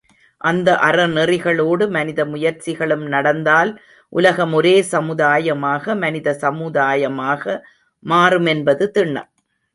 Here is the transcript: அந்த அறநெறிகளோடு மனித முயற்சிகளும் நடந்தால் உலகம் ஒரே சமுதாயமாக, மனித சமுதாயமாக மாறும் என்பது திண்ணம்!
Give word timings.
அந்த 0.41 0.69
அறநெறிகளோடு 0.85 1.85
மனித 1.89 2.25
முயற்சிகளும் 2.25 3.05
நடந்தால் 3.07 3.71
உலகம் 4.13 4.53
ஒரே 4.53 4.75
சமுதாயமாக, 4.91 5.95
மனித 6.03 6.35
சமுதாயமாக 6.41 7.43
மாறும் 8.05 8.49
என்பது 8.55 8.87
திண்ணம்! 8.91 9.31